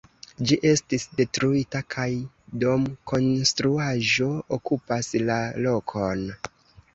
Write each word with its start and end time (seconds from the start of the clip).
Ĝi 0.51 0.55
estis 0.67 1.03
detruita 1.17 1.81
kaj 1.95 2.05
domkonstruaĵo 2.63 4.31
okupas 4.59 5.13
la 5.29 5.37
lokon. 5.69 6.27